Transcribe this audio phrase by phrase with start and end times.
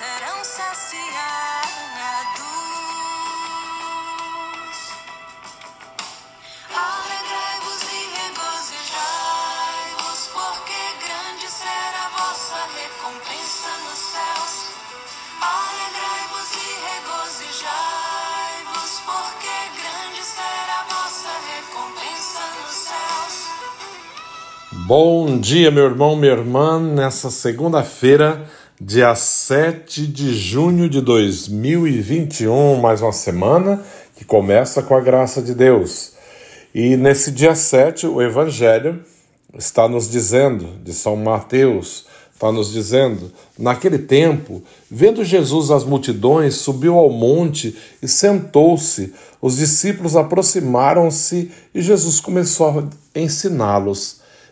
[0.00, 0.96] serão saciados.
[6.72, 14.54] Alegrai-vos e regozijai-vos, porque grande será a vossa recompensa nos céus.
[15.36, 23.36] Alegrai-vos e regozijai-vos, porque grande será a vossa recompensa nos céus.
[24.86, 28.48] Bom dia, meu irmão, minha irmã, nessa segunda-feira,
[28.82, 33.84] dia 7 de junho de 2021, mais uma semana
[34.16, 36.14] que começa com a graça de Deus.
[36.74, 39.04] E nesse dia 7, o Evangelho
[39.54, 46.54] está nos dizendo, de São Mateus, está nos dizendo, naquele tempo, vendo Jesus as multidões,
[46.54, 49.12] subiu ao monte e sentou-se.
[49.42, 54.19] Os discípulos aproximaram-se e Jesus começou a ensiná-los.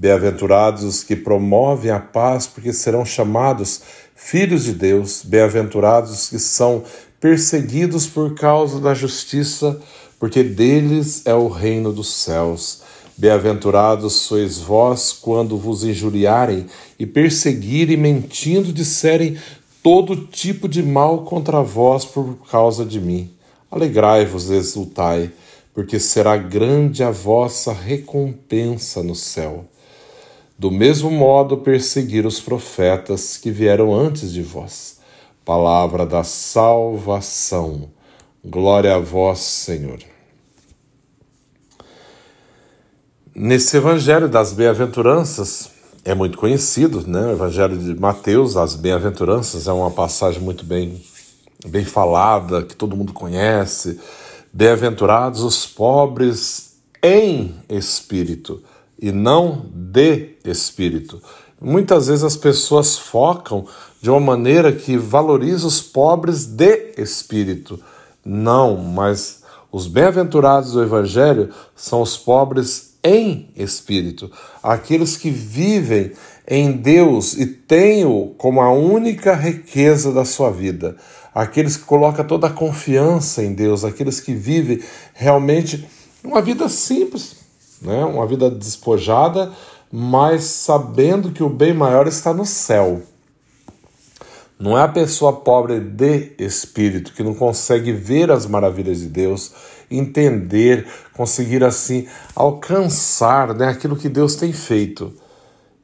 [0.00, 3.80] Bem-aventurados os que promovem a paz, porque serão chamados
[4.14, 5.24] filhos de Deus.
[5.24, 6.84] Bem-aventurados os que são
[7.18, 9.76] perseguidos por causa da justiça,
[10.16, 12.82] porque deles é o reino dos céus.
[13.16, 16.66] Bem-aventurados sois vós quando vos injuriarem
[16.96, 19.36] e perseguirem, mentindo, disserem
[19.82, 23.32] todo tipo de mal contra vós por causa de mim.
[23.68, 25.32] Alegrai-vos exultai,
[25.74, 29.64] porque será grande a vossa recompensa no céu.
[30.58, 34.98] Do mesmo modo, perseguir os profetas que vieram antes de vós.
[35.44, 37.88] Palavra da salvação.
[38.44, 40.00] Glória a vós, Senhor.
[43.32, 45.70] Nesse Evangelho das Bem-aventuranças,
[46.04, 47.26] é muito conhecido, né?
[47.26, 51.00] O Evangelho de Mateus, as Bem-aventuranças, é uma passagem muito bem,
[51.68, 54.00] bem falada, que todo mundo conhece.
[54.52, 58.60] Bem-aventurados os pobres em espírito
[58.98, 61.22] e não de espírito.
[61.60, 63.66] Muitas vezes as pessoas focam
[64.00, 67.80] de uma maneira que valoriza os pobres de espírito.
[68.24, 74.30] Não, mas os bem-aventurados do Evangelho são os pobres em espírito,
[74.62, 76.12] aqueles que vivem
[76.46, 80.96] em Deus e têm-o como a única riqueza da sua vida,
[81.34, 84.80] aqueles que colocam toda a confiança em Deus, aqueles que vivem
[85.14, 85.86] realmente
[86.24, 87.36] uma vida simples,
[87.80, 88.04] né?
[88.04, 89.52] uma vida despojada,
[89.90, 93.02] mas sabendo que o bem maior está no céu.
[94.58, 99.52] Não é a pessoa pobre de espírito que não consegue ver as maravilhas de Deus,
[99.88, 105.12] entender, conseguir assim alcançar né, aquilo que Deus tem feito.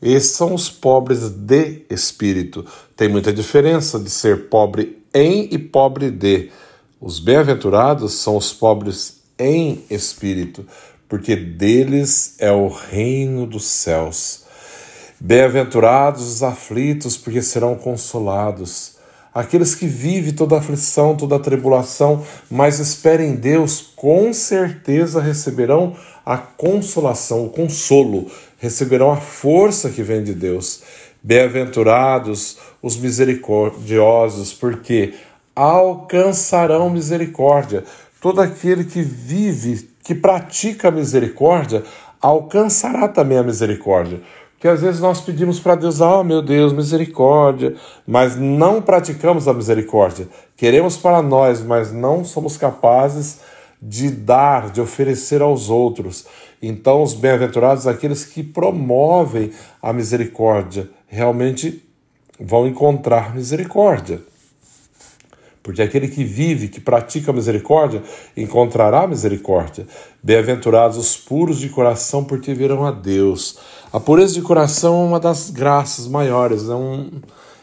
[0.00, 2.64] Esses são os pobres de espírito.
[2.96, 6.50] Tem muita diferença de ser pobre em e pobre de.
[7.00, 10.64] Os bem-aventurados são os pobres em espírito,
[11.12, 14.44] porque deles é o reino dos céus.
[15.20, 18.96] Bem-aventurados os aflitos, porque serão consolados.
[19.34, 25.94] Aqueles que vivem toda aflição, toda tribulação, mas esperem em Deus, com certeza receberão
[26.24, 30.80] a consolação, o consolo, receberão a força que vem de Deus.
[31.22, 35.12] Bem-aventurados os misericordiosos, porque
[35.54, 37.84] alcançarão misericórdia.
[38.22, 41.82] Todo aquele que vive que pratica a misericórdia
[42.20, 44.20] alcançará também a misericórdia.
[44.52, 47.74] Porque às vezes nós pedimos para Deus, ah, oh, meu Deus, misericórdia,
[48.06, 50.28] mas não praticamos a misericórdia.
[50.56, 53.40] Queremos para nós, mas não somos capazes
[53.82, 56.24] de dar, de oferecer aos outros.
[56.62, 59.50] Então, os bem-aventurados, aqueles que promovem
[59.82, 61.82] a misericórdia, realmente
[62.38, 64.22] vão encontrar misericórdia.
[65.62, 68.02] Porque aquele que vive, que pratica a misericórdia,
[68.36, 69.86] encontrará misericórdia.
[70.22, 73.58] Bem-aventurados os puros de coração, porque verão a Deus.
[73.92, 77.10] A pureza de coração é uma das graças maiores, é, um,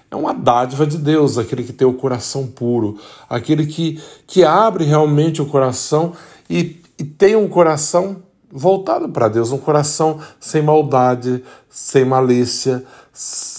[0.09, 2.97] é uma dádiva de Deus, aquele que tem o coração puro,
[3.29, 6.13] aquele que, que abre realmente o coração
[6.49, 12.83] e, e tem um coração voltado para Deus, um coração sem maldade, sem malícia,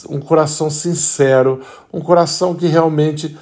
[0.09, 1.61] um coração sincero,
[1.93, 3.37] um coração que realmente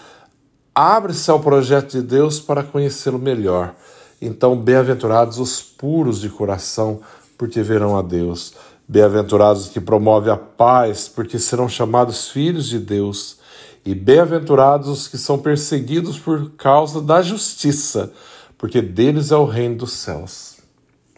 [0.79, 3.75] abre-se ao projeto de Deus para conhecê-lo melhor.
[4.23, 7.01] Então, bem-aventurados os puros de coração,
[7.37, 8.55] porque verão a Deus.
[8.87, 13.39] Bem-aventurados os que promovem a paz, porque serão chamados filhos de Deus.
[13.85, 18.13] E bem-aventurados os que são perseguidos por causa da justiça,
[18.57, 20.59] porque deles é o reino dos céus.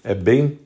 [0.03, 0.59] É bem.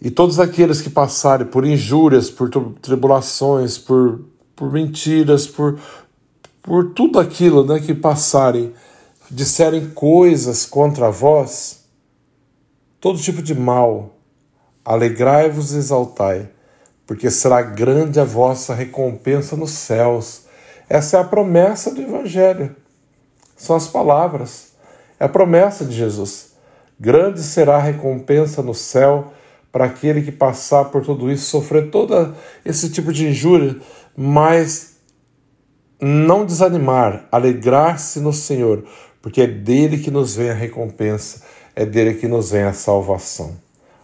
[0.00, 2.48] E todos aqueles que passarem por injúrias, por
[2.80, 4.20] tribulações, por,
[4.56, 5.78] por mentiras, por,
[6.62, 8.72] por tudo aquilo né, que passarem,
[9.30, 11.84] disserem coisas contra vós,
[13.00, 14.20] todo tipo de mal,
[14.84, 16.48] Alegrai-vos e exaltai,
[17.06, 20.46] porque será grande a vossa recompensa nos céus.
[20.88, 22.74] Essa é a promessa do Evangelho.
[23.56, 24.72] São as palavras.
[25.18, 26.52] É a promessa de Jesus.
[26.98, 29.32] Grande será a recompensa no céu
[29.70, 32.34] para aquele que passar por tudo isso, sofrer todo
[32.64, 33.76] esse tipo de injúria,
[34.16, 34.89] mas
[36.00, 38.84] não desanimar, alegrar-se no Senhor,
[39.20, 41.42] porque é dele que nos vem a recompensa,
[41.76, 43.56] é dele que nos vem a salvação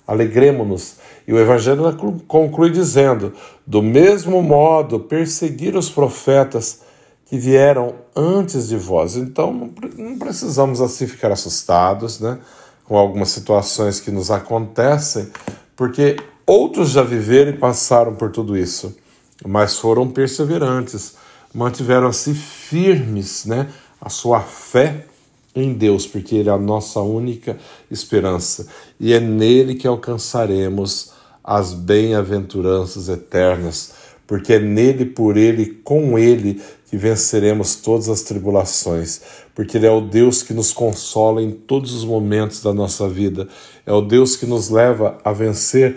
[0.06, 0.96] alegremos-nos.
[1.26, 1.82] E o Evangelho
[2.28, 3.32] conclui dizendo:
[3.66, 6.81] do mesmo modo, perseguir os profetas
[7.26, 9.16] que vieram antes de vós.
[9.16, 12.38] Então, não precisamos assim ficar assustados né,
[12.84, 15.28] com algumas situações que nos acontecem,
[15.75, 16.16] porque
[16.46, 18.96] outros já viveram e passaram por tudo isso,
[19.44, 21.16] mas foram perseverantes,
[21.56, 23.69] mantiveram-se firmes, né,
[23.99, 25.06] a sua fé
[25.55, 27.56] em Deus, porque Ele é a nossa única
[27.91, 28.69] esperança.
[29.00, 31.12] E é nele que alcançaremos
[31.43, 33.94] as bem-aventuranças eternas,
[34.26, 36.61] porque é nele, por Ele, com Ele
[36.91, 39.23] que venceremos todas as tribulações,
[39.55, 43.49] porque Ele é o Deus que nos consola em todos os momentos da nossa vida,
[43.87, 45.97] é o Deus que nos leva a vencer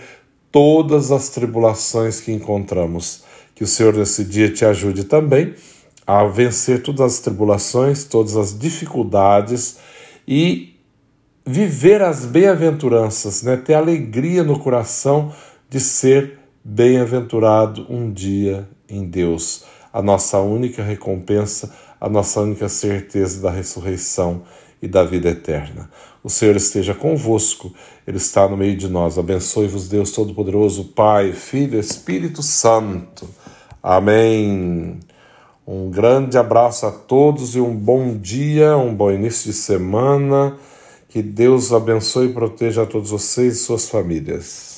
[0.53, 3.27] todas as tribulações que encontramos.
[3.59, 5.53] Que o Senhor nesse dia te ajude também
[6.07, 9.79] a vencer todas as tribulações, todas as dificuldades
[10.25, 10.79] e
[11.45, 13.57] viver as bem-aventuranças, né?
[13.57, 15.33] ter alegria no coração
[15.69, 19.65] de ser bem-aventurado um dia em Deus.
[19.91, 24.43] A nossa única recompensa, a nossa única certeza da ressurreição
[24.81, 25.89] e da vida eterna.
[26.23, 27.73] O Senhor esteja convosco,
[28.07, 29.17] Ele está no meio de nós.
[29.17, 33.27] Abençoe-vos, Deus Todo-Poderoso, Pai, Filho Espírito Santo.
[33.81, 34.99] Amém.
[35.65, 40.57] Um grande abraço a todos e um bom dia, um bom início de semana.
[41.07, 44.68] Que Deus abençoe e proteja a todos vocês e suas famílias.